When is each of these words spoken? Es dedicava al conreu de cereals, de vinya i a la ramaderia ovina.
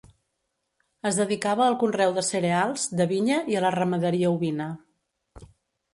Es 1.09 1.19
dedicava 1.19 1.67
al 1.67 1.77
conreu 1.83 2.15
de 2.17 2.23
cereals, 2.29 2.87
de 3.03 3.09
vinya 3.15 3.37
i 3.55 3.61
a 3.61 3.65
la 3.67 3.73
ramaderia 3.79 4.35
ovina. 4.39 4.71